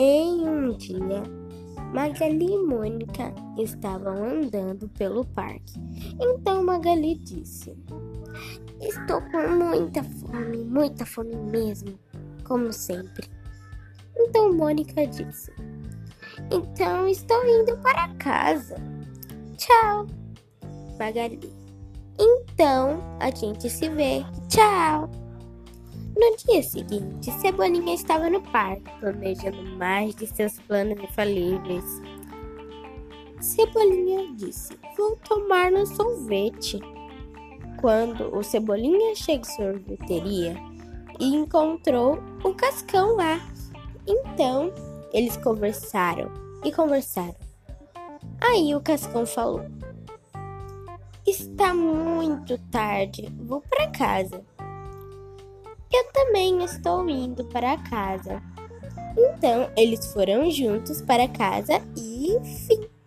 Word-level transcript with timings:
Em 0.00 0.48
um 0.48 0.76
dia, 0.76 1.24
Magali 1.92 2.52
e 2.52 2.58
Mônica 2.62 3.34
estavam 3.58 4.42
andando 4.42 4.88
pelo 4.90 5.24
parque. 5.24 5.74
Então 6.20 6.62
Magali 6.62 7.16
disse: 7.16 7.76
Estou 8.80 9.20
com 9.22 9.48
muita 9.48 10.04
fome, 10.04 10.58
muita 10.58 11.04
fome 11.04 11.34
mesmo, 11.34 11.98
como 12.44 12.72
sempre. 12.72 13.28
Então 14.16 14.54
Mônica 14.54 15.04
disse: 15.04 15.52
Então 16.48 17.08
estou 17.08 17.44
indo 17.44 17.76
para 17.78 18.08
casa. 18.20 18.76
Tchau, 19.56 20.06
Magali. 20.96 21.40
Então 22.16 23.02
a 23.18 23.30
gente 23.34 23.68
se 23.68 23.88
vê. 23.88 24.24
Tchau. 24.48 25.10
No 26.28 26.36
dia 26.36 26.62
seguinte, 26.62 27.32
Cebolinha 27.40 27.94
estava 27.94 28.28
no 28.28 28.42
parque, 28.42 28.90
planejando 29.00 29.62
mais 29.78 30.14
de 30.14 30.26
seus 30.26 30.60
planos 30.60 31.02
infalíveis. 31.02 32.02
Cebolinha 33.40 34.30
disse: 34.34 34.78
Vou 34.94 35.16
tomar 35.26 35.72
um 35.72 35.86
sorvete. 35.86 36.80
Quando 37.80 38.36
o 38.36 38.42
Cebolinha 38.42 39.14
chegou 39.14 39.48
à 39.48 39.54
sorveteria 39.54 40.54
e 41.18 41.34
encontrou 41.34 42.18
o 42.44 42.52
Cascão 42.52 43.16
lá. 43.16 43.40
Então, 44.06 44.70
eles 45.14 45.34
conversaram 45.38 46.30
e 46.62 46.70
conversaram. 46.70 47.36
Aí 48.42 48.74
o 48.74 48.82
Cascão 48.82 49.24
falou: 49.24 49.64
Está 51.26 51.72
muito 51.72 52.58
tarde, 52.70 53.34
vou 53.46 53.62
para 53.62 53.90
casa. 53.92 54.44
Eu 55.92 56.12
também 56.12 56.62
estou 56.64 57.08
indo 57.08 57.44
para 57.46 57.76
casa. 57.78 58.42
Então 59.16 59.70
eles 59.76 60.12
foram 60.12 60.50
juntos 60.50 61.02
para 61.02 61.26
casa 61.28 61.82
e 61.96 62.38
fim. 62.66 62.97